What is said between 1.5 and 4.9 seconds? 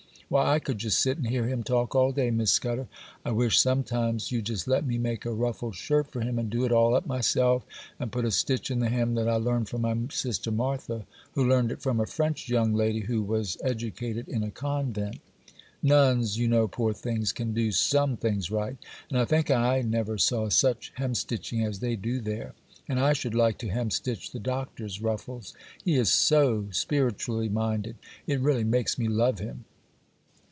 talk all day. Miss Scudder, I wish sometimes you'd just let